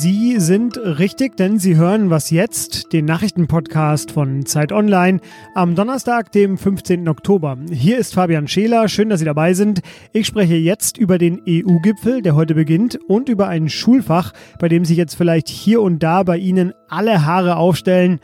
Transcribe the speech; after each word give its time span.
Sie 0.00 0.38
sind 0.38 0.78
richtig, 0.78 1.36
denn 1.36 1.58
Sie 1.58 1.74
hören 1.74 2.08
Was 2.08 2.30
jetzt, 2.30 2.92
den 2.92 3.04
Nachrichtenpodcast 3.04 4.12
von 4.12 4.46
Zeit 4.46 4.70
Online 4.70 5.18
am 5.56 5.74
Donnerstag, 5.74 6.30
dem 6.30 6.56
15. 6.56 7.08
Oktober. 7.08 7.58
Hier 7.72 7.98
ist 7.98 8.14
Fabian 8.14 8.46
Scheler, 8.46 8.88
schön, 8.88 9.08
dass 9.08 9.18
Sie 9.18 9.24
dabei 9.24 9.54
sind. 9.54 9.80
Ich 10.12 10.28
spreche 10.28 10.54
jetzt 10.54 10.98
über 10.98 11.18
den 11.18 11.42
EU-Gipfel, 11.48 12.22
der 12.22 12.36
heute 12.36 12.54
beginnt, 12.54 12.96
und 13.08 13.28
über 13.28 13.48
ein 13.48 13.68
Schulfach, 13.68 14.34
bei 14.60 14.68
dem 14.68 14.84
sich 14.84 14.96
jetzt 14.96 15.16
vielleicht 15.16 15.48
hier 15.48 15.82
und 15.82 16.00
da 16.00 16.22
bei 16.22 16.38
Ihnen 16.38 16.74
alle 16.88 17.26
Haare 17.26 17.56
aufstellen. 17.56 18.20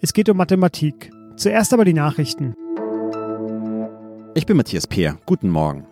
Es 0.00 0.12
geht 0.12 0.28
um 0.28 0.36
Mathematik. 0.36 1.10
Zuerst 1.34 1.74
aber 1.74 1.84
die 1.84 1.92
Nachrichten. 1.92 2.54
Ich 4.36 4.46
bin 4.46 4.56
Matthias 4.56 4.86
Peer. 4.86 5.18
Guten 5.26 5.48
Morgen. 5.48 5.88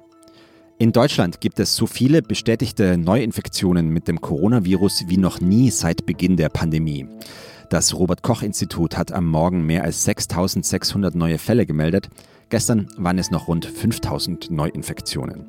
In 0.77 0.91
Deutschland 0.91 1.41
gibt 1.41 1.61
es 1.61 1.77
so 1.77 1.87
viele 1.87 2.21
bestätigte 2.21 2.99
Neuinfektionen 2.99 3.91
mit 3.91 4.09
dem 4.09 4.21
Coronavirus 4.21 5.05
wie 5.07 5.19
noch 5.19 5.41
nie 5.41 5.71
seit 5.71 6.05
Beginn 6.05 6.37
der 6.37 6.49
Pandemie. 6.49 7.07
Das 7.71 7.95
Robert 7.95 8.23
Koch 8.23 8.43
Institut 8.43 8.97
hat 8.97 9.13
am 9.13 9.25
Morgen 9.29 9.65
mehr 9.67 9.85
als 9.85 10.03
6600 10.03 11.15
neue 11.15 11.39
Fälle 11.39 11.65
gemeldet. 11.65 12.11
Gestern 12.49 12.89
waren 12.97 13.19
es 13.19 13.31
noch 13.31 13.47
rund 13.47 13.67
5000 13.67 14.51
Neuinfektionen. 14.51 15.47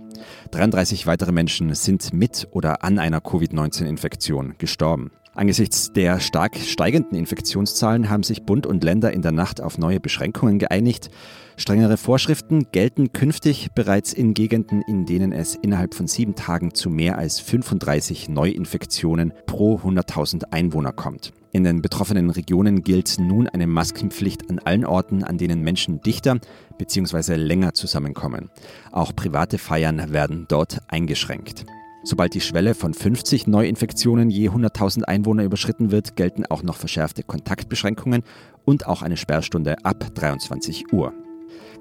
33 0.52 1.08
weitere 1.08 1.32
Menschen 1.32 1.74
sind 1.74 2.14
mit 2.14 2.48
oder 2.52 2.84
an 2.84 3.00
einer 3.00 3.20
Covid-19-Infektion 3.20 4.56
gestorben. 4.60 5.12
Angesichts 5.36 5.92
der 5.92 6.22
stark 6.22 6.56
steigenden 6.56 7.18
Infektionszahlen 7.18 8.10
haben 8.10 8.24
sich 8.24 8.44
Bund 8.44 8.66
und 8.66 8.86
Länder 8.86 9.12
in 9.12 9.22
der 9.22 9.34
Nacht 9.34 9.60
auf 9.60 9.78
neue 9.78 10.00
Beschränkungen 10.00 10.60
geeinigt. 10.60 11.10
Strengere 11.58 11.98
Vorschriften 11.98 12.68
gelten 12.72 13.12
künftig 13.12 13.70
bereits 13.76 14.14
in 14.14 14.34
Gegenden, 14.34 14.82
in 14.84 15.06
denen 15.06 15.34
es 15.34 15.56
innerhalb 15.56 15.94
von 15.94 16.08
sieben 16.08 16.36
Tagen 16.36 16.74
zu 16.74 16.90
mehr 16.90 17.18
als 17.18 17.42
35 17.42 18.30
Neuinfektionen 18.30 19.34
pro 19.46 19.76
100.000 19.76 20.54
Einwohner 20.54 20.94
kommt. 20.94 21.34
In 21.52 21.66
den 21.66 21.82
betroffenen 21.82 22.30
Regionen 22.30 22.84
gilt 22.84 23.18
nun 23.20 23.50
eine 23.50 23.68
Maskenpflicht 23.68 24.50
an 24.50 24.60
allen 24.60 24.86
Orten, 24.86 25.26
an 25.26 25.38
denen 25.38 25.62
Menschen 25.62 26.00
dichter 26.02 26.40
bzw. 26.78 27.36
länger 27.36 27.74
zusammenkommen. 27.74 28.50
Auch 28.94 29.14
private 29.14 29.58
Feiern 29.58 30.14
werden 30.14 30.46
dort 30.48 30.80
eingeschränkt. 30.88 31.66
Sobald 32.06 32.36
die 32.36 32.42
Schwelle 32.42 32.76
von 32.76 32.94
50 32.94 33.48
Neuinfektionen 33.48 34.30
je 34.30 34.50
100.000 34.50 35.06
Einwohner 35.06 35.44
überschritten 35.44 35.90
wird, 35.90 36.16
gelten 36.16 36.46
auch 36.46 36.62
noch 36.62 36.78
verschärfte 36.78 37.24
Kontaktbeschränkungen 37.24 38.22
und 38.64 38.86
auch 38.86 39.02
eine 39.02 39.18
Sperrstunde 39.18 39.84
ab 39.84 40.14
23 40.14 40.94
Uhr. 40.94 41.14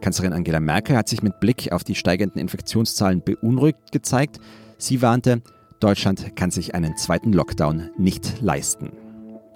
Kanzlerin 0.01 0.33
Angela 0.33 0.61
Merkel 0.61 0.97
hat 0.97 1.09
sich 1.09 1.23
mit 1.23 1.41
Blick 1.41 1.73
auf 1.73 1.85
die 1.85 1.95
steigenden 1.95 2.41
Infektionszahlen 2.41 3.23
beunruhigt 3.23 3.93
gezeigt. 3.93 4.39
Sie 4.79 5.03
warnte, 5.03 5.43
Deutschland 5.79 6.35
kann 6.37 6.51
sich 6.51 6.75
einen 6.75 6.97
zweiten 6.97 7.35
Lockdown 7.35 7.91
nicht 7.99 8.41
leisten. 8.41 8.93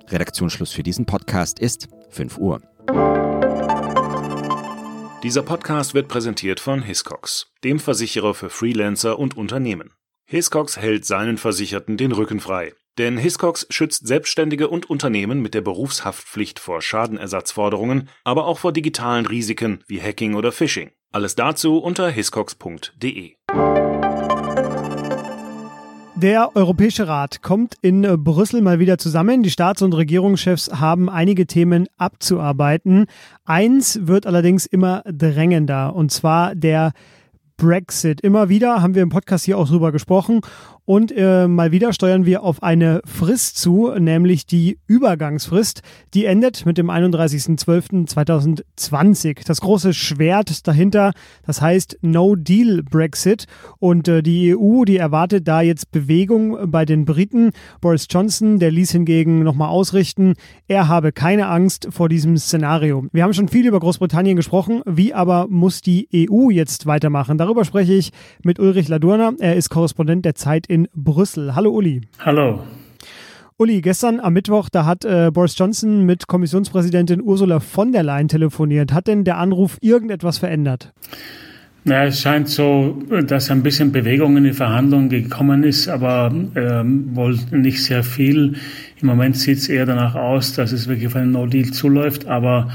Redaktionsschluss 0.08 0.72
für 0.72 0.82
diesen 0.82 1.06
Podcast 1.06 1.60
ist 1.60 1.88
5 2.10 2.36
Uhr. 2.36 2.60
Dieser 5.22 5.42
Podcast 5.42 5.94
wird 5.94 6.08
präsentiert 6.08 6.60
von 6.60 6.82
Hiscox, 6.82 7.46
dem 7.64 7.78
Versicherer 7.78 8.34
für 8.34 8.50
Freelancer 8.50 9.18
und 9.18 9.34
Unternehmen. 9.36 9.92
Hiscox 10.30 10.76
hält 10.76 11.06
seinen 11.06 11.38
Versicherten 11.38 11.96
den 11.96 12.12
Rücken 12.12 12.38
frei. 12.38 12.74
Denn 12.98 13.16
Hiscox 13.16 13.66
schützt 13.70 14.06
Selbstständige 14.06 14.68
und 14.68 14.90
Unternehmen 14.90 15.40
mit 15.40 15.54
der 15.54 15.62
Berufshaftpflicht 15.62 16.58
vor 16.58 16.82
Schadenersatzforderungen, 16.82 18.10
aber 18.24 18.44
auch 18.44 18.58
vor 18.58 18.74
digitalen 18.74 19.24
Risiken 19.24 19.82
wie 19.86 20.02
Hacking 20.02 20.34
oder 20.34 20.52
Phishing. 20.52 20.90
Alles 21.12 21.34
dazu 21.34 21.78
unter 21.78 22.10
hiscox.de. 22.10 23.36
Der 26.16 26.54
Europäische 26.56 27.08
Rat 27.08 27.40
kommt 27.40 27.76
in 27.80 28.02
Brüssel 28.22 28.60
mal 28.60 28.80
wieder 28.80 28.98
zusammen. 28.98 29.42
Die 29.42 29.50
Staats- 29.50 29.80
und 29.80 29.94
Regierungschefs 29.94 30.72
haben 30.78 31.08
einige 31.08 31.46
Themen 31.46 31.86
abzuarbeiten. 31.96 33.06
Eins 33.46 34.00
wird 34.02 34.26
allerdings 34.26 34.66
immer 34.66 35.04
drängender, 35.06 35.94
und 35.94 36.12
zwar 36.12 36.54
der 36.54 36.92
Brexit. 37.58 38.22
Immer 38.22 38.48
wieder 38.48 38.80
haben 38.80 38.94
wir 38.94 39.02
im 39.02 39.10
Podcast 39.10 39.44
hier 39.44 39.58
auch 39.58 39.68
drüber 39.68 39.92
gesprochen 39.92 40.40
und 40.88 41.12
äh, 41.14 41.46
mal 41.46 41.70
wieder 41.70 41.92
steuern 41.92 42.24
wir 42.24 42.42
auf 42.42 42.62
eine 42.62 43.02
Frist 43.04 43.58
zu, 43.58 43.92
nämlich 43.98 44.46
die 44.46 44.78
Übergangsfrist. 44.86 45.82
Die 46.14 46.24
endet 46.24 46.64
mit 46.64 46.78
dem 46.78 46.88
31.12.2020. 46.88 49.46
Das 49.46 49.60
große 49.60 49.92
Schwert 49.92 50.66
dahinter, 50.66 51.12
das 51.44 51.60
heißt 51.60 51.98
No 52.00 52.36
Deal 52.36 52.82
Brexit. 52.82 53.44
Und 53.78 54.08
äh, 54.08 54.22
die 54.22 54.56
EU, 54.56 54.86
die 54.86 54.96
erwartet 54.96 55.46
da 55.46 55.60
jetzt 55.60 55.90
Bewegung 55.90 56.70
bei 56.70 56.86
den 56.86 57.04
Briten. 57.04 57.50
Boris 57.82 58.06
Johnson, 58.08 58.58
der 58.58 58.70
ließ 58.70 58.92
hingegen 58.92 59.42
nochmal 59.42 59.68
ausrichten, 59.68 60.36
er 60.68 60.88
habe 60.88 61.12
keine 61.12 61.48
Angst 61.48 61.88
vor 61.90 62.08
diesem 62.08 62.38
Szenario. 62.38 63.04
Wir 63.12 63.24
haben 63.24 63.34
schon 63.34 63.48
viel 63.48 63.66
über 63.66 63.78
Großbritannien 63.78 64.36
gesprochen. 64.36 64.80
Wie 64.86 65.12
aber 65.12 65.48
muss 65.50 65.82
die 65.82 66.08
EU 66.30 66.48
jetzt 66.48 66.86
weitermachen? 66.86 67.36
Darüber 67.48 67.64
spreche 67.64 67.94
ich 67.94 68.12
mit 68.44 68.58
Ulrich 68.58 68.88
Ladurner. 68.88 69.32
Er 69.38 69.56
ist 69.56 69.70
Korrespondent 69.70 70.26
der 70.26 70.34
Zeit 70.34 70.66
in 70.66 70.78
in 70.78 70.88
Brüssel. 70.94 71.54
Hallo 71.54 71.70
Uli. 71.70 72.02
Hallo. 72.20 72.60
Uli, 73.56 73.80
gestern 73.80 74.20
am 74.20 74.34
Mittwoch, 74.34 74.68
da 74.68 74.84
hat 74.84 75.06
äh, 75.06 75.30
Boris 75.32 75.56
Johnson 75.56 76.04
mit 76.04 76.28
Kommissionspräsidentin 76.28 77.22
Ursula 77.22 77.58
von 77.58 77.90
der 77.90 78.02
Leyen 78.02 78.28
telefoniert. 78.28 78.92
Hat 78.92 79.06
denn 79.06 79.24
der 79.24 79.38
Anruf 79.38 79.78
irgendetwas 79.80 80.36
verändert? 80.36 80.92
Na, 81.84 82.04
es 82.04 82.20
scheint 82.20 82.50
so, 82.50 83.02
dass 83.26 83.50
ein 83.50 83.62
bisschen 83.62 83.92
Bewegung 83.92 84.36
in 84.36 84.44
die 84.44 84.52
Verhandlungen 84.52 85.08
gekommen 85.08 85.64
ist, 85.64 85.88
aber 85.88 86.30
ähm, 86.54 87.16
wohl 87.16 87.38
nicht 87.50 87.82
sehr 87.82 88.04
viel. 88.04 88.56
Im 89.00 89.08
Moment 89.08 89.38
sieht 89.38 89.56
es 89.56 89.70
eher 89.70 89.86
danach 89.86 90.14
aus, 90.14 90.52
dass 90.52 90.72
es 90.72 90.86
wirklich 90.86 91.06
auf 91.06 91.16
einen 91.16 91.30
No-Deal 91.30 91.70
zuläuft, 91.70 92.26
aber 92.26 92.68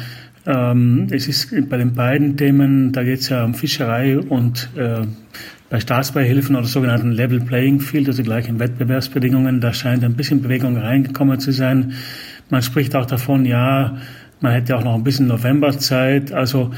ähm, 0.45 1.07
es 1.11 1.27
ist 1.27 1.53
bei 1.69 1.77
den 1.77 1.93
beiden 1.93 2.37
Themen, 2.37 2.91
da 2.91 3.03
geht 3.03 3.19
es 3.19 3.29
ja 3.29 3.43
um 3.43 3.53
Fischerei 3.53 4.17
und 4.17 4.69
äh, 4.75 5.01
bei 5.69 5.79
Staatsbeihilfen 5.79 6.55
oder 6.55 6.65
sogenannten 6.65 7.11
Level 7.11 7.39
Playing 7.41 7.79
Field, 7.79 8.07
also 8.07 8.21
gleichen 8.23 8.59
Wettbewerbsbedingungen, 8.59 9.61
da 9.61 9.73
scheint 9.73 10.03
ein 10.03 10.15
bisschen 10.15 10.41
Bewegung 10.41 10.77
reingekommen 10.77 11.39
zu 11.39 11.51
sein. 11.51 11.93
Man 12.49 12.61
spricht 12.61 12.95
auch 12.95 13.05
davon, 13.05 13.45
ja, 13.45 13.97
man 14.39 14.51
hätte 14.51 14.75
auch 14.75 14.83
noch 14.83 14.93
ein 14.93 15.03
bisschen 15.03 15.27
Novemberzeit. 15.27 16.33
Also 16.33 16.71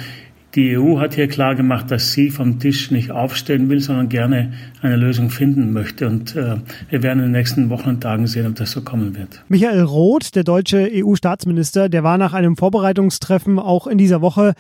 die 0.55 0.77
EU 0.77 0.99
hat 0.99 1.15
hier 1.15 1.27
klar 1.27 1.55
gemacht, 1.55 1.91
dass 1.91 2.13
sie 2.13 2.29
vom 2.29 2.59
Tisch 2.59 2.89
nicht 2.91 3.11
aufstehen 3.11 3.69
will, 3.69 3.81
sondern 3.81 4.09
gerne 4.09 4.53
eine 4.81 4.95
Lösung 4.95 5.29
finden 5.29 5.73
möchte. 5.73 6.07
Und 6.07 6.35
äh, 6.35 6.55
wir 6.89 7.03
werden 7.03 7.19
in 7.19 7.25
den 7.25 7.31
nächsten 7.31 7.69
Wochen 7.69 7.89
und 7.89 8.01
Tagen 8.01 8.27
sehen, 8.27 8.47
ob 8.47 8.55
das 8.55 8.71
so 8.71 8.81
kommen 8.81 9.15
wird. 9.17 9.43
Michael 9.49 9.81
Roth, 9.81 10.35
der 10.35 10.43
deutsche 10.43 10.89
EU-Staatsminister, 10.91 11.89
der 11.89 12.03
war 12.03 12.17
nach 12.17 12.33
einem 12.33 12.55
Vorbereitungstreffen 12.55 13.59
auch 13.59 13.87
in 13.87 13.97
dieser 13.97 14.21
Woche 14.21 14.53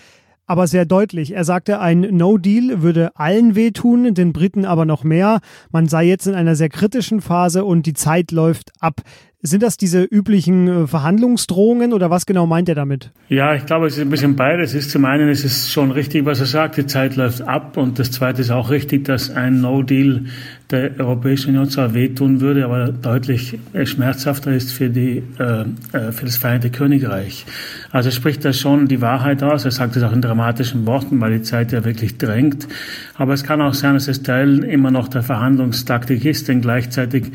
aber 0.47 0.67
sehr 0.67 0.85
deutlich. 0.85 1.33
Er 1.33 1.43
sagte, 1.43 1.79
ein 1.79 2.01
No-Deal 2.01 2.81
würde 2.81 3.15
allen 3.15 3.55
wehtun, 3.55 4.13
den 4.13 4.33
Briten 4.33 4.65
aber 4.65 4.85
noch 4.85 5.03
mehr. 5.03 5.39
Man 5.71 5.87
sei 5.87 6.05
jetzt 6.05 6.27
in 6.27 6.35
einer 6.35 6.55
sehr 6.55 6.69
kritischen 6.69 7.21
Phase 7.21 7.65
und 7.65 7.85
die 7.85 7.93
Zeit 7.93 8.31
läuft 8.31 8.71
ab. 8.79 9.01
Sind 9.45 9.61
das 9.61 9.77
diese 9.77 10.01
üblichen 10.01 10.67
äh, 10.67 10.87
Verhandlungsdrohungen 10.87 11.93
oder 11.93 12.09
was 12.09 12.25
genau 12.25 12.47
meint 12.47 12.67
er 12.67 12.73
damit? 12.73 13.11
Ja, 13.29 13.53
ich 13.53 13.67
glaube, 13.67 13.85
es 13.85 13.95
ist 13.95 14.01
ein 14.01 14.09
bisschen 14.09 14.35
beides. 14.35 14.71
Es 14.71 14.85
ist 14.85 14.91
zum 14.91 15.05
einen, 15.05 15.29
es 15.29 15.45
ist 15.45 15.71
schon 15.71 15.91
richtig, 15.91 16.25
was 16.25 16.39
er 16.39 16.47
sagt, 16.47 16.77
die 16.77 16.87
Zeit 16.87 17.15
läuft 17.15 17.43
ab 17.43 17.77
und 17.77 17.99
das 17.99 18.09
zweite 18.09 18.41
ist 18.41 18.49
auch 18.49 18.71
richtig, 18.71 19.05
dass 19.05 19.29
ein 19.29 19.61
No-Deal 19.61 20.25
der 20.71 20.99
Europäischen 20.99 21.49
Union 21.49 21.69
zwar 21.69 21.93
wehtun 21.93 22.41
würde, 22.41 22.65
aber 22.65 22.87
deutlich 22.87 23.59
schmerzhafter 23.83 24.51
ist 24.51 24.71
für, 24.71 24.89
die, 24.89 25.21
äh, 25.37 25.61
äh 25.95 26.11
für 26.11 26.25
das 26.25 26.37
Vereinigte 26.37 26.71
Königreich. 26.71 27.45
Also 27.91 28.09
spricht 28.09 28.43
er 28.45 28.53
schon 28.53 28.87
die 28.87 28.99
Wahrheit 28.99 29.43
aus. 29.43 29.63
Er 29.63 29.69
sagt 29.69 29.95
es 29.95 30.01
auch 30.01 30.11
in 30.11 30.21
dramatischen 30.21 30.87
Worten, 30.87 31.21
weil 31.21 31.37
die 31.37 31.43
Zeit 31.43 31.71
ja 31.71 31.85
wirklich 31.85 32.17
drängt. 32.17 32.67
Aber 33.13 33.33
es 33.33 33.43
kann 33.43 33.61
auch 33.61 33.75
sein, 33.75 33.93
dass 33.93 34.07
es 34.07 34.23
Teil 34.23 34.63
immer 34.63 34.89
noch 34.89 35.07
der 35.07 35.21
Verhandlungstaktik 35.21 36.25
ist, 36.25 36.47
denn 36.47 36.61
gleichzeitig 36.61 37.31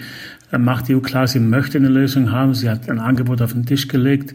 macht 0.59 0.89
die 0.89 0.97
EU 0.97 1.01
klar, 1.01 1.27
sie 1.27 1.41
möchte 1.41 1.79
eine 1.79 1.89
Lösung 1.89 2.33
haben. 2.33 2.55
Sie 2.55 2.69
hat 2.69 2.89
ein 2.91 2.99
Angebot 2.99 3.43
auf 3.43 3.53
den 3.53 3.67
Tisch 3.67 3.89
gelegt. 3.89 4.35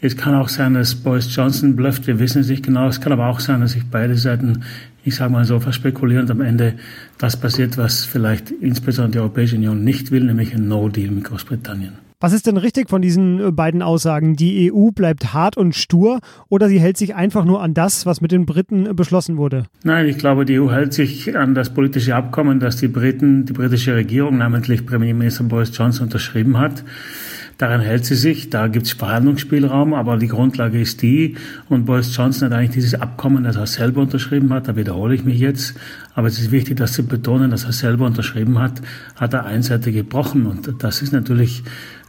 Es 0.00 0.16
kann 0.16 0.34
auch 0.34 0.48
sein, 0.48 0.74
dass 0.74 0.94
Boris 0.94 1.34
Johnson 1.34 1.74
blufft. 1.74 2.06
Wir 2.06 2.20
wissen 2.20 2.40
es 2.40 2.48
nicht 2.48 2.64
genau. 2.64 2.86
Es 2.86 3.00
kann 3.00 3.12
aber 3.12 3.26
auch 3.26 3.40
sein, 3.40 3.60
dass 3.60 3.72
sich 3.72 3.84
beide 3.90 4.16
Seiten, 4.16 4.62
ich 5.04 5.16
sage 5.16 5.32
mal 5.32 5.44
so, 5.44 5.58
verspekulieren 5.58 6.26
und 6.26 6.30
am 6.30 6.40
Ende 6.40 6.74
das 7.18 7.36
passiert, 7.36 7.76
was 7.76 8.04
vielleicht 8.04 8.50
insbesondere 8.50 9.12
die 9.12 9.18
Europäische 9.18 9.56
Union 9.56 9.82
nicht 9.82 10.12
will, 10.12 10.24
nämlich 10.24 10.54
ein 10.54 10.68
No-Deal 10.68 11.10
mit 11.10 11.24
Großbritannien. 11.24 12.07
Was 12.20 12.32
ist 12.32 12.48
denn 12.48 12.56
richtig 12.56 12.90
von 12.90 13.00
diesen 13.00 13.38
äh, 13.38 13.52
beiden 13.52 13.80
Aussagen? 13.80 14.34
Die 14.34 14.72
EU 14.72 14.90
bleibt 14.90 15.32
hart 15.34 15.56
und 15.56 15.76
stur 15.76 16.18
oder 16.48 16.68
sie 16.68 16.80
hält 16.80 16.96
sich 16.96 17.14
einfach 17.14 17.44
nur 17.44 17.62
an 17.62 17.74
das, 17.74 18.06
was 18.06 18.20
mit 18.20 18.32
den 18.32 18.44
Briten 18.44 18.86
äh, 18.86 18.92
beschlossen 18.92 19.36
wurde? 19.36 19.66
Nein, 19.84 20.08
ich 20.08 20.18
glaube, 20.18 20.44
die 20.44 20.58
EU 20.58 20.68
hält 20.68 20.92
sich 20.92 21.36
an 21.36 21.54
das 21.54 21.72
politische 21.72 22.16
Abkommen, 22.16 22.58
das 22.58 22.76
die 22.76 22.88
Briten, 22.88 23.44
die 23.44 23.52
britische 23.52 23.94
Regierung, 23.94 24.36
namentlich 24.36 24.84
Premierminister 24.84 25.44
Boris 25.44 25.70
Johnson, 25.72 26.06
unterschrieben 26.06 26.58
hat. 26.58 26.82
Daran 27.56 27.80
hält 27.80 28.04
sie 28.04 28.14
sich. 28.14 28.50
Da 28.50 28.68
gibt 28.68 28.86
es 28.86 28.92
Verhandlungsspielraum, 28.92 29.92
aber 29.92 30.16
die 30.16 30.28
Grundlage 30.28 30.80
ist 30.80 31.02
die. 31.02 31.36
Und 31.68 31.86
Boris 31.86 32.16
Johnson 32.16 32.48
hat 32.48 32.56
eigentlich 32.56 32.74
dieses 32.74 32.94
Abkommen, 32.94 33.44
das 33.44 33.56
er 33.56 33.66
selber 33.66 34.00
unterschrieben 34.00 34.52
hat, 34.52 34.66
da 34.66 34.76
wiederhole 34.76 35.14
ich 35.14 35.24
mich 35.24 35.38
jetzt, 35.38 35.74
aber 36.14 36.28
es 36.28 36.38
ist 36.38 36.52
wichtig, 36.52 36.76
das 36.76 36.92
zu 36.92 37.04
betonen, 37.04 37.50
dass 37.50 37.64
er 37.64 37.72
selber 37.72 38.06
unterschrieben 38.06 38.58
hat, 38.58 38.80
hat 39.16 39.34
er 39.34 39.46
einseitig 39.46 39.94
gebrochen. 39.94 40.46
Und 40.46 40.82
das 40.82 41.02
ist 41.02 41.12
natürlich 41.12 41.64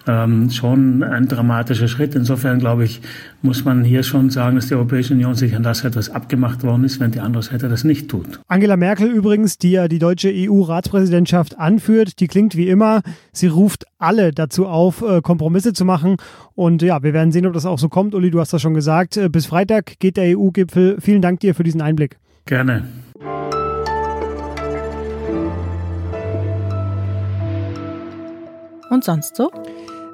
ähm, 0.08 0.50
schon 0.50 1.04
ein 1.04 1.28
dramatischer 1.28 1.88
Schritt. 1.88 2.16
Insofern 2.16 2.60
glaube 2.60 2.84
ich, 2.84 3.02
muss 3.42 3.66
man 3.66 3.84
hier 3.84 4.04
schon 4.04 4.30
sagen, 4.30 4.56
dass 4.56 4.68
die 4.68 4.76
Europäische 4.76 5.14
Union 5.14 5.36
sich 5.36 5.56
an 5.56 5.64
das 5.64 5.84
etwas 5.84 6.10
abgemacht 6.10 6.64
worden 6.64 6.84
ist, 6.84 7.00
wenn 7.00 7.12
die 7.12 7.20
andere 7.20 7.44
Seite 7.44 7.70
das 7.70 7.84
nicht 7.84 8.10
tut. 8.10 8.40
Angela 8.48 8.78
Merkel 8.78 9.08
übrigens, 9.08 9.58
die 9.58 9.72
ja 9.72 9.88
die 9.88 10.00
deutsche 10.00 10.32
EU-Ratspräsidentschaft 10.34 11.58
anführt, 11.58 12.20
die 12.20 12.28
klingt 12.28 12.56
wie 12.56 12.70
immer. 12.70 13.02
Sie 13.32 13.48
ruft 13.48 13.86
alle 13.98 14.32
dazu 14.32 14.68
auf, 14.68 15.02
äh, 15.02 15.22
Kompromisse 15.22 15.74
zu 15.74 15.86
machen. 15.86 16.18
Und 16.56 16.82
ja, 16.82 17.04
wir 17.04 17.14
werden 17.14 17.32
sehen, 17.32 17.46
ob 17.46 17.54
das 17.54 17.66
auch 17.66 17.80
so 17.80 17.90
kommt. 17.90 18.16
Uli, 18.16 18.32
du 18.32 18.40
hast 18.40 18.54
das 18.54 18.62
schon 18.62 18.74
gesagt. 18.74 19.18
Äh, 19.18 19.30
bis 19.30 19.46
Freitag 19.46 20.00
geht 20.00 20.18
der 20.18 20.38
EU-Gipfel. 20.38 20.98
Vielen 21.00 21.22
Dank 21.22 21.40
dir 21.42 21.56
für 21.56 21.64
diesen 21.64 21.82
Einblick. 21.82 22.18
Gerne. 22.46 22.84
Und 28.90 29.04
sonst 29.04 29.36
so? 29.36 29.52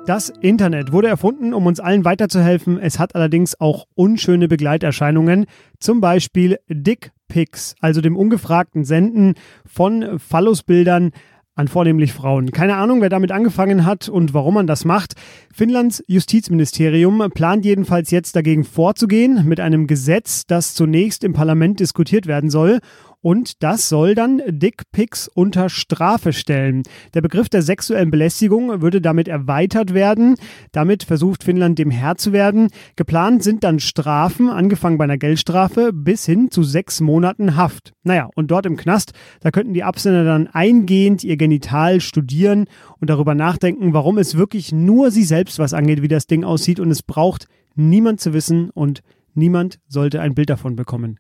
Das 0.06 0.30
Internet 0.30 0.92
wurde 0.92 1.08
erfunden, 1.08 1.52
um 1.52 1.66
uns 1.66 1.80
allen 1.80 2.06
weiterzuhelfen. 2.06 2.78
Es 2.78 3.00
hat 3.00 3.16
allerdings 3.16 3.60
auch 3.60 3.86
unschöne 3.96 4.48
Begleiterscheinungen, 4.48 5.46
zum 5.80 6.00
Beispiel 6.00 6.60
Dickpics, 6.70 7.74
also 7.80 8.02
dem 8.02 8.16
ungefragten 8.16 8.86
Senden 8.86 9.34
von 9.66 10.20
Phallusbildern 10.20 11.10
an 11.56 11.68
vornehmlich 11.68 12.14
Frauen. 12.14 12.52
Keine 12.52 12.76
Ahnung, 12.76 13.02
wer 13.02 13.10
damit 13.10 13.32
angefangen 13.32 13.84
hat 13.86 14.08
und 14.08 14.36
warum 14.36 14.54
man 14.54 14.68
das 14.68 14.86
macht. 14.86 15.14
Finnlands 15.52 16.04
Justizministerium 16.06 17.32
plant 17.34 17.66
jedenfalls 17.66 18.12
jetzt 18.12 18.36
dagegen 18.36 18.64
vorzugehen 18.64 19.48
mit 19.48 19.60
einem 19.60 19.88
Gesetz, 19.88 20.46
das 20.46 20.76
zunächst 20.76 21.24
im 21.24 21.34
Parlament 21.34 21.80
diskutiert 21.80 22.28
werden 22.28 22.52
soll 22.52 22.80
und 23.26 23.64
das 23.64 23.90
soll 23.90 24.14
dann 24.14 24.40
Dickpics 24.48 25.28
unter 25.28 25.68
Strafe 25.68 26.32
stellen. 26.32 26.84
Der 27.16 27.22
Begriff 27.22 27.50
der 27.50 27.64
sexuellen 27.64 28.12
Belästigung 28.12 28.84
würde 28.84 29.02
damit 29.02 29.28
erweitert 29.28 29.96
werden. 29.96 30.36
Damit 30.72 31.02
versucht 31.02 31.44
Finnland 31.44 31.80
dem 31.80 31.90
Herr 31.90 32.18
zu 32.18 32.34
werden. 32.34 32.68
Geplant 32.96 33.42
sind 33.42 33.64
dann 33.64 33.80
Strafen, 33.80 34.48
angefangen 34.48 35.00
bei 35.00 35.06
einer 35.06 35.18
Geldstrafe 35.18 35.92
bis 35.92 36.28
hin 36.28 36.52
zu 36.52 36.62
sechs 36.62 37.02
Monaten 37.02 37.56
Haft. 37.56 37.94
Naja, 38.04 38.30
und 38.36 38.52
dort 38.52 38.68
im 38.68 38.78
Knast, 38.78 39.14
da 39.40 39.50
könnten 39.50 39.74
die 39.74 39.84
Absender 39.84 40.24
dann 40.24 40.46
eingehend 40.46 41.24
ihr 41.24 41.38
Genital 41.38 42.02
studieren 42.02 42.66
und 43.00 43.10
darüber 43.10 43.34
nachdenken, 43.34 43.94
warum 43.94 44.20
es 44.20 44.38
wirklich 44.38 44.72
nur 44.72 45.10
sie 45.10 45.24
selbst 45.24 45.58
was 45.58 45.74
angeht, 45.74 46.04
wie 46.04 46.08
das 46.08 46.28
Ding 46.28 46.44
aussieht 46.44 46.80
und 46.80 46.92
es 46.92 47.02
braucht 47.02 47.48
niemand 47.74 48.22
zu 48.22 48.34
wissen 48.34 48.70
und 48.70 49.02
niemand 49.34 49.80
sollte 49.88 50.22
ein 50.22 50.36
Bild 50.36 50.52
davon 50.52 50.76
bekommen. 50.76 51.18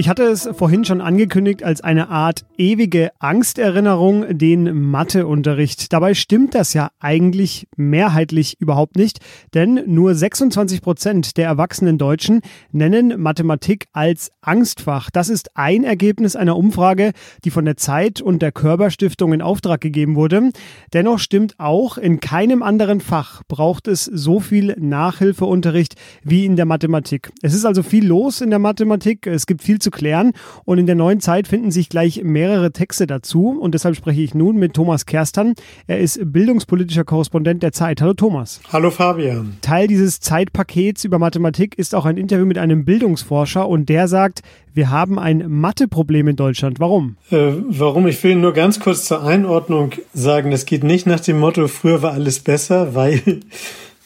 Ich 0.00 0.08
hatte 0.08 0.22
es 0.22 0.48
vorhin 0.56 0.86
schon 0.86 1.02
angekündigt 1.02 1.62
als 1.62 1.82
eine 1.82 2.08
Art 2.08 2.46
ewige 2.56 3.10
Angsterinnerung, 3.18 4.38
den 4.38 4.88
Matheunterricht. 4.90 5.92
Dabei 5.92 6.14
stimmt 6.14 6.54
das 6.54 6.72
ja 6.72 6.88
eigentlich 7.00 7.68
mehrheitlich 7.76 8.58
überhaupt 8.62 8.96
nicht, 8.96 9.18
denn 9.52 9.82
nur 9.84 10.14
26 10.14 10.80
Prozent 10.80 11.36
der 11.36 11.48
erwachsenen 11.48 11.98
Deutschen 11.98 12.40
nennen 12.72 13.20
Mathematik 13.20 13.88
als 13.92 14.32
Angstfach. 14.40 15.10
Das 15.10 15.28
ist 15.28 15.54
ein 15.54 15.84
Ergebnis 15.84 16.34
einer 16.34 16.56
Umfrage, 16.56 17.12
die 17.44 17.50
von 17.50 17.66
der 17.66 17.76
Zeit 17.76 18.22
und 18.22 18.40
der 18.40 18.52
Körperstiftung 18.52 19.34
in 19.34 19.42
Auftrag 19.42 19.82
gegeben 19.82 20.14
wurde. 20.14 20.48
Dennoch 20.94 21.18
stimmt 21.18 21.56
auch, 21.58 21.98
in 21.98 22.20
keinem 22.20 22.62
anderen 22.62 23.02
Fach 23.02 23.42
braucht 23.48 23.86
es 23.86 24.06
so 24.06 24.40
viel 24.40 24.74
Nachhilfeunterricht 24.80 25.96
wie 26.22 26.46
in 26.46 26.56
der 26.56 26.64
Mathematik. 26.64 27.32
Es 27.42 27.52
ist 27.52 27.66
also 27.66 27.82
viel 27.82 28.06
los 28.06 28.40
in 28.40 28.48
der 28.48 28.58
Mathematik. 28.58 29.26
Es 29.26 29.44
gibt 29.44 29.60
viel 29.60 29.78
zu 29.78 29.89
zu 29.90 29.98
klären. 29.98 30.32
Und 30.64 30.78
in 30.78 30.86
der 30.86 30.94
neuen 30.94 31.20
Zeit 31.20 31.48
finden 31.48 31.70
sich 31.70 31.88
gleich 31.88 32.22
mehrere 32.22 32.72
Texte 32.72 33.06
dazu. 33.06 33.58
Und 33.60 33.74
deshalb 33.74 33.96
spreche 33.96 34.22
ich 34.22 34.34
nun 34.34 34.56
mit 34.56 34.74
Thomas 34.74 35.06
Kerstern. 35.06 35.54
Er 35.86 35.98
ist 35.98 36.20
bildungspolitischer 36.22 37.04
Korrespondent 37.04 37.62
der 37.62 37.72
Zeit. 37.72 38.00
Hallo 38.00 38.14
Thomas. 38.14 38.60
Hallo 38.72 38.90
Fabian. 38.90 39.56
Teil 39.60 39.88
dieses 39.88 40.20
Zeitpakets 40.20 41.04
über 41.04 41.18
Mathematik 41.18 41.76
ist 41.78 41.94
auch 41.94 42.06
ein 42.06 42.16
Interview 42.16 42.46
mit 42.46 42.58
einem 42.58 42.84
Bildungsforscher 42.84 43.68
und 43.68 43.88
der 43.88 44.08
sagt, 44.08 44.42
wir 44.72 44.90
haben 44.90 45.18
ein 45.18 45.44
Matheproblem 45.48 46.28
in 46.28 46.36
Deutschland. 46.36 46.78
Warum? 46.78 47.16
Äh, 47.30 47.52
warum? 47.68 48.06
Ich 48.06 48.22
will 48.22 48.36
nur 48.36 48.52
ganz 48.52 48.78
kurz 48.78 49.04
zur 49.04 49.24
Einordnung 49.24 49.92
sagen, 50.14 50.52
es 50.52 50.64
geht 50.64 50.84
nicht 50.84 51.06
nach 51.06 51.20
dem 51.20 51.40
Motto, 51.40 51.66
früher 51.66 52.02
war 52.02 52.12
alles 52.12 52.38
besser, 52.38 52.94
weil 52.94 53.40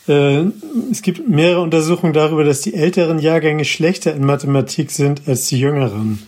es 0.06 1.02
gibt 1.02 1.28
mehrere 1.28 1.62
Untersuchungen 1.62 2.12
darüber, 2.12 2.44
dass 2.44 2.60
die 2.60 2.74
älteren 2.74 3.18
Jahrgänge 3.18 3.64
schlechter 3.64 4.14
in 4.14 4.24
Mathematik 4.24 4.90
sind 4.90 5.22
als 5.26 5.46
die 5.48 5.58
jüngeren. 5.58 6.22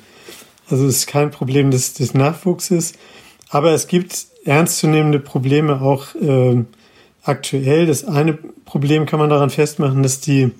Also 0.70 0.86
es 0.86 0.98
ist 0.98 1.06
kein 1.06 1.30
Problem 1.30 1.70
des, 1.70 1.94
des 1.94 2.14
Nachwuchses. 2.14 2.94
Aber 3.48 3.72
es 3.72 3.86
gibt 3.86 4.26
ernstzunehmende 4.44 5.18
Probleme 5.18 5.80
auch 5.80 6.14
äh, 6.14 6.64
aktuell. 7.22 7.86
Das 7.86 8.04
eine 8.04 8.34
Problem 8.64 9.06
kann 9.06 9.20
man 9.20 9.30
daran 9.30 9.50
festmachen, 9.50 10.02
dass 10.02 10.20
die 10.20 10.50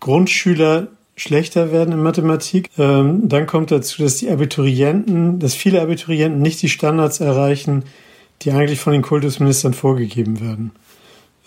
Grundschüler 0.00 0.88
schlechter 1.16 1.72
werden 1.72 1.92
in 1.92 2.02
Mathematik. 2.02 2.70
Ähm, 2.78 3.28
dann 3.28 3.46
kommt 3.46 3.70
dazu, 3.70 4.02
dass 4.02 4.16
die 4.16 4.30
Abiturienten, 4.30 5.38
dass 5.38 5.54
viele 5.54 5.80
Abiturienten 5.80 6.42
nicht 6.42 6.60
die 6.62 6.68
Standards 6.68 7.20
erreichen, 7.20 7.84
die 8.42 8.52
eigentlich 8.52 8.80
von 8.80 8.92
den 8.92 9.02
Kultusministern 9.02 9.74
vorgegeben 9.74 10.40
werden. 10.40 10.72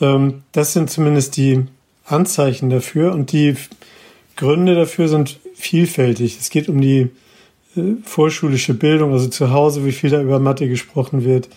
Ähm, 0.02 0.44
das 0.52 0.74
sind 0.74 0.90
zumindest 0.90 1.38
die 1.38 1.66
Anzeichen 2.06 2.70
dafür 2.70 3.14
und 3.14 3.32
die 3.32 3.56
Gründe 4.36 4.76
dafür 4.76 5.08
sind 5.08 5.40
vielfältig. 5.56 6.38
Es 6.40 6.50
geht 6.50 6.70
um 6.70 6.80
die 6.80 7.10
äh, 7.76 7.82
vorschulische 8.04 8.74
Bildung, 8.74 9.12
also 9.12 9.28
zu 9.28 9.52
Hause, 9.52 9.86
wie 9.86 9.92
viel 9.92 10.10
da 10.10 10.22
über 10.22 10.40
Mathe 10.40 10.68
gesprochen 10.70 11.24
wird, 11.24 11.50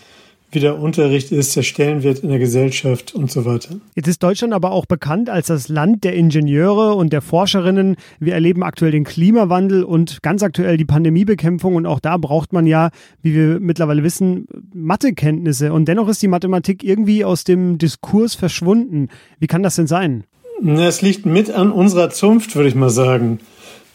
wie 0.52 0.60
der 0.60 0.78
Unterricht 0.78 1.32
ist, 1.32 1.56
der 1.56 1.62
Stellenwert 1.62 2.20
in 2.20 2.28
der 2.28 2.38
Gesellschaft 2.38 3.14
und 3.14 3.30
so 3.30 3.44
weiter. 3.44 3.76
Jetzt 3.94 4.08
ist 4.08 4.22
Deutschland 4.22 4.52
aber 4.52 4.72
auch 4.72 4.86
bekannt 4.86 5.30
als 5.30 5.48
das 5.48 5.68
Land 5.68 6.04
der 6.04 6.14
Ingenieure 6.14 6.94
und 6.94 7.12
der 7.12 7.22
Forscherinnen. 7.22 7.96
Wir 8.18 8.34
erleben 8.34 8.62
aktuell 8.62 8.90
den 8.90 9.04
Klimawandel 9.04 9.84
und 9.84 10.22
ganz 10.22 10.42
aktuell 10.42 10.76
die 10.76 10.84
Pandemiebekämpfung 10.84 11.74
und 11.76 11.86
auch 11.86 12.00
da 12.00 12.16
braucht 12.16 12.52
man 12.52 12.66
ja, 12.66 12.90
wie 13.22 13.34
wir 13.34 13.60
mittlerweile 13.60 14.02
wissen, 14.02 14.46
Mathekenntnisse 14.74 15.72
und 15.72 15.86
dennoch 15.86 16.08
ist 16.08 16.22
die 16.22 16.28
Mathematik 16.28 16.82
irgendwie 16.82 17.24
aus 17.24 17.44
dem 17.44 17.78
Diskurs 17.78 18.34
verschwunden. 18.34 19.08
Wie 19.38 19.46
kann 19.46 19.62
das 19.62 19.76
denn 19.76 19.86
sein? 19.86 20.24
Es 20.64 21.00
liegt 21.00 21.24
mit 21.24 21.50
an 21.50 21.72
unserer 21.72 22.10
Zunft, 22.10 22.54
würde 22.54 22.68
ich 22.68 22.74
mal 22.74 22.90
sagen. 22.90 23.40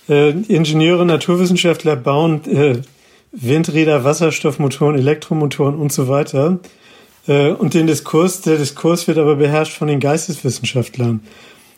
Äh, 0.10 0.32
Ingenieure, 0.48 1.06
Naturwissenschaftler 1.06 1.96
bauen 1.96 2.42
äh, 2.46 2.82
Windräder, 3.36 4.04
Wasserstoffmotoren, 4.04 4.98
Elektromotoren 4.98 5.76
und 5.76 5.92
so 5.92 6.08
weiter. 6.08 6.60
Äh, 7.28 7.52
und 7.52 7.74
den 7.74 7.88
Diskurs, 7.88 8.42
der 8.42 8.58
Diskurs 8.58 9.08
wird 9.08 9.18
aber 9.18 9.36
beherrscht 9.36 9.78
von 9.78 9.88
den 9.88 10.00
Geisteswissenschaftlern. 10.00 11.22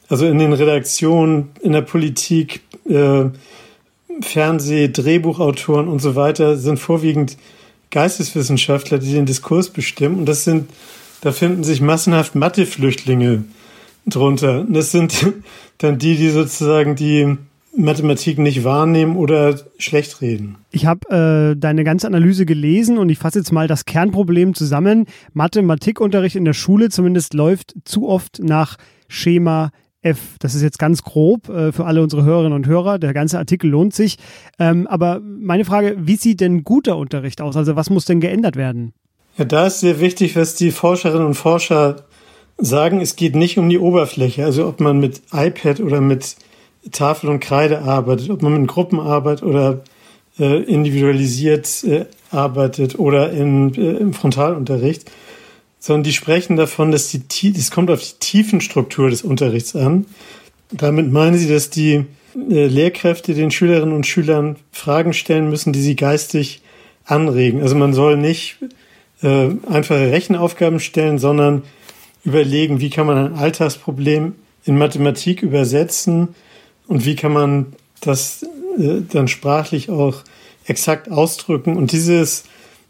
Also 0.10 0.26
in 0.26 0.38
den 0.38 0.54
Redaktionen, 0.54 1.50
in 1.62 1.74
der 1.74 1.82
Politik, 1.82 2.62
äh, 2.88 3.26
Fernseh, 4.22 4.88
Drehbuchautoren 4.88 5.88
und 5.88 6.00
so 6.00 6.16
weiter 6.16 6.58
sind 6.58 6.80
vorwiegend 6.80 7.38
Geisteswissenschaftler, 7.92 9.00
die 9.00 9.14
den 9.14 9.26
Diskurs 9.26 9.70
bestimmen. 9.70 10.20
Und 10.20 10.26
das 10.26 10.44
sind, 10.44 10.70
da 11.22 11.32
finden 11.32 11.64
sich 11.64 11.82
massenhaft 11.82 12.36
Matheflüchtlinge 12.36 13.44
drunter. 14.06 14.62
Und 14.62 14.74
das 14.74 14.92
sind 14.92 15.34
dann 15.80 15.98
die, 15.98 16.16
die 16.16 16.30
sozusagen 16.30 16.96
die 16.96 17.38
Mathematik 17.78 18.40
nicht 18.40 18.64
wahrnehmen 18.64 19.16
oder 19.16 19.60
schlecht 19.78 20.22
reden. 20.22 20.58
Ich 20.72 20.86
habe 20.86 21.54
äh, 21.54 21.60
deine 21.60 21.84
ganze 21.84 22.08
Analyse 22.08 22.46
gelesen 22.46 22.98
und 22.98 23.10
ich 23.10 23.20
fasse 23.20 23.40
jetzt 23.40 23.52
mal 23.52 23.68
das 23.68 23.86
Kernproblem 23.86 24.56
zusammen. 24.56 25.06
Mathematikunterricht 25.34 26.36
in 26.36 26.46
der 26.46 26.54
Schule 26.54 26.90
zumindest 26.90 27.34
läuft 27.34 27.76
zu 27.86 28.08
oft 28.10 28.40
nach 28.42 28.78
Schema 29.08 29.72
F. 30.02 30.38
Das 30.40 30.56
ist 30.56 30.62
jetzt 30.64 30.80
ganz 30.80 31.04
grob 31.04 31.50
äh, 31.50 31.72
für 31.72 31.86
alle 31.86 32.02
unsere 32.02 32.24
Hörerinnen 32.24 32.54
und 32.54 32.68
Hörer. 32.68 32.98
Der 32.98 33.14
ganze 33.14 33.38
Artikel 33.38 33.70
lohnt 33.70 33.94
sich. 33.94 34.18
Ähm, 34.58 34.88
aber 34.88 35.20
meine 35.22 35.66
Frage, 35.66 35.96
wie 36.00 36.16
sieht 36.16 36.40
denn 36.42 36.64
guter 36.64 36.98
Unterricht 36.98 37.42
aus? 37.42 37.56
Also 37.56 37.76
was 37.76 37.90
muss 37.90 38.06
denn 38.06 38.20
geändert 38.20 38.56
werden? 38.56 38.94
Ja, 39.38 39.46
da 39.46 39.68
ist 39.68 39.82
sehr 39.82 40.00
wichtig, 40.00 40.36
was 40.36 40.56
die 40.56 40.72
Forscherinnen 40.72 41.28
und 41.28 41.36
Forscher 41.36 42.08
sagen. 42.58 43.02
Es 43.02 43.16
geht 43.16 43.36
nicht 43.36 43.60
um 43.60 43.70
die 43.70 43.78
Oberfläche. 43.80 44.46
Also 44.46 44.68
ob 44.68 44.80
man 44.80 45.00
mit 45.00 45.22
iPad 45.32 45.80
oder 45.80 46.02
mit 46.02 46.38
Tafel 46.92 47.30
und 47.30 47.40
Kreide 47.40 47.82
arbeitet, 47.82 48.30
ob 48.30 48.42
man 48.42 48.60
mit 48.62 48.68
Gruppen 48.68 49.00
arbeitet 49.00 49.44
oder 49.44 49.84
äh, 50.40 50.64
individualisiert 50.64 51.84
äh, 51.84 52.06
arbeitet 52.32 53.00
oder 53.00 53.32
in, 53.32 53.74
äh, 53.76 53.98
im 53.98 54.14
Frontalunterricht, 54.14 55.10
sondern 55.80 56.04
die 56.04 56.14
sprechen 56.14 56.56
davon, 56.56 56.92
dass 56.92 57.10
die, 57.10 57.54
es 57.56 57.72
kommt 57.72 57.92
auf 57.92 58.02
die 58.02 58.20
Tiefenstruktur 58.20 59.10
des 59.10 59.24
Unterrichts 59.24 59.76
an. 59.76 60.06
Damit 60.72 61.12
meinen 61.12 61.38
sie, 61.38 61.48
dass 61.48 61.70
die 61.70 62.06
äh, 62.36 62.68
Lehrkräfte 62.68 63.34
den 63.34 63.52
Schülerinnen 63.52 63.96
und 63.96 64.06
Schülern 64.06 64.58
Fragen 64.72 65.14
stellen 65.14 65.50
müssen, 65.50 65.74
die 65.74 65.82
sie 65.82 65.96
geistig 65.96 66.62
anregen. 67.06 67.62
Also 67.62 67.76
man 67.76 67.94
soll 67.94 68.18
nicht 68.18 68.58
äh, 69.22 69.50
einfache 69.70 70.12
Rechenaufgaben 70.12 70.80
stellen, 70.80 71.20
sondern 71.20 71.64
überlegen, 72.24 72.82
wie 72.82 72.90
kann 72.90 73.08
man 73.08 73.18
ein 73.18 73.34
Alltagsproblem 73.36 74.36
in 74.66 74.78
Mathematik 74.78 75.42
übersetzen 75.42 76.36
und 76.88 77.06
wie 77.06 77.16
kann 77.16 77.34
man 77.34 77.68
das 78.02 78.44
äh, 78.78 79.02
dann 79.12 79.28
sprachlich 79.28 79.90
auch 79.90 80.24
exakt 80.66 81.10
ausdrücken. 81.10 81.78
Und 81.78 81.92
dieses 81.92 82.44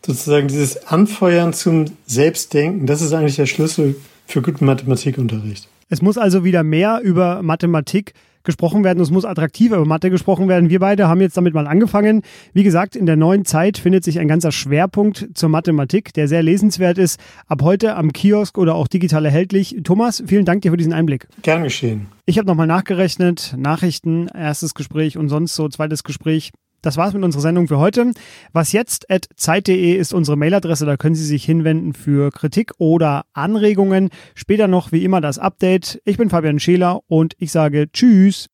sozusagen 0.06 0.48
dieses 0.48 0.88
Anfeuern 0.88 1.54
zum 1.54 1.86
Selbstdenken, 2.06 2.86
das 2.86 3.02
ist 3.02 3.14
eigentlich 3.14 3.36
der 3.36 3.46
Schlüssel 3.46 3.96
für 4.26 4.42
guten 4.42 4.66
Mathematikunterricht. 4.66 5.68
Es 5.90 6.02
muss 6.02 6.18
also 6.18 6.44
wieder 6.44 6.64
mehr 6.64 7.02
über 7.04 7.42
Mathematik 7.42 8.14
gesprochen 8.48 8.84
werden. 8.84 9.00
Es 9.00 9.12
muss 9.12 9.26
attraktiver 9.26 9.76
über 9.76 9.86
Mathe 9.86 10.10
gesprochen 10.10 10.48
werden. 10.48 10.72
Wir 10.72 10.80
beide 10.80 11.08
haben 11.08 11.22
jetzt 11.22 11.38
damit 11.38 11.54
mal 11.54 11.68
angefangen. 11.68 12.24
Wie 12.54 12.64
gesagt, 12.64 12.96
in 12.96 13.06
der 13.06 13.16
neuen 13.16 13.46
Zeit 13.46 13.78
findet 13.78 14.04
sich 14.04 14.18
ein 14.18 14.28
ganzer 14.28 14.52
Schwerpunkt 14.52 15.30
zur 15.36 15.50
Mathematik, 15.50 16.14
der 16.14 16.28
sehr 16.28 16.42
lesenswert 16.42 16.98
ist. 16.98 17.20
Ab 17.46 17.62
heute 17.62 17.96
am 17.96 18.12
Kiosk 18.12 18.58
oder 18.58 18.74
auch 18.74 18.88
digital 18.88 19.26
erhältlich. 19.26 19.78
Thomas, 19.84 20.24
vielen 20.26 20.46
Dank 20.46 20.64
dir 20.64 20.72
für 20.72 20.78
diesen 20.78 20.94
Einblick. 20.94 21.28
Gern 21.44 21.62
geschehen. 21.62 22.08
Ich 22.26 22.40
habe 22.40 22.48
nochmal 22.48 22.68
nachgerechnet. 22.68 23.54
Nachrichten, 23.56 24.28
erstes 24.28 24.74
Gespräch 24.74 25.18
und 25.18 25.30
sonst 25.30 25.54
so 25.54 25.70
zweites 25.70 26.04
Gespräch 26.04 26.52
das 26.82 26.98
war's 26.98 27.14
mit 27.14 27.24
unserer 27.24 27.42
Sendung 27.42 27.68
für 27.68 27.80
heute. 27.80 28.12
Was 28.54 28.72
jetzt 28.72 29.10
at 29.10 29.28
zeit.de 29.36 29.96
ist 29.96 30.14
unsere 30.14 30.38
Mailadresse, 30.38 30.86
da 30.86 30.98
können 30.98 31.16
Sie 31.16 31.26
sich 31.26 31.44
hinwenden 31.44 31.94
für 31.94 32.32
Kritik 32.32 32.72
oder 32.78 33.26
Anregungen. 33.34 34.10
Später 34.36 34.68
noch 34.68 34.92
wie 34.92 35.04
immer 35.04 35.22
das 35.22 35.40
Update. 35.40 36.02
Ich 36.06 36.18
bin 36.18 36.30
Fabian 36.30 36.60
Scheler 36.60 37.02
und 37.08 37.34
ich 37.40 37.52
sage 37.52 37.92
Tschüss. 37.92 38.48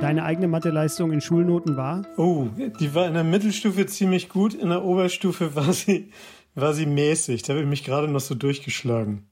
Deine 0.00 0.24
eigene 0.24 0.48
Matheleistung 0.48 1.12
in 1.12 1.22
Schulnoten 1.22 1.78
war? 1.78 2.02
Oh, 2.18 2.48
die 2.78 2.94
war 2.94 3.08
in 3.08 3.14
der 3.14 3.24
Mittelstufe 3.24 3.86
ziemlich 3.86 4.28
gut, 4.28 4.52
in 4.52 4.68
der 4.68 4.84
Oberstufe 4.84 5.56
war 5.56 5.72
sie, 5.72 6.10
war 6.54 6.74
sie 6.74 6.84
mäßig. 6.84 7.42
Da 7.42 7.54
habe 7.54 7.62
ich 7.62 7.68
mich 7.68 7.84
gerade 7.84 8.06
noch 8.06 8.20
so 8.20 8.34
durchgeschlagen. 8.34 9.26